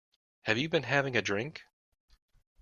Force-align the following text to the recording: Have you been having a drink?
Have 0.45 0.57
you 0.57 0.67
been 0.67 0.81
having 0.81 1.15
a 1.15 1.21
drink? 1.21 1.61